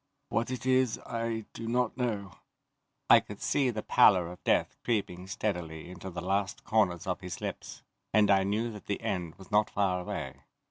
[0.29, 2.31] What it is I do not know."
[3.07, 7.39] I could see the pallor of death creeping steadily into the last corners of his
[7.39, 10.41] lips, and I knew that the end was not far away.